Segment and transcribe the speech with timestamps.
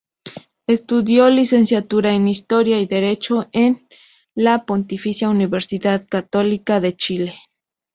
[0.65, 3.87] Estudió licenciatura en Historia y Derecho en
[4.33, 7.35] la Pontificia Universidad Católica de Chile.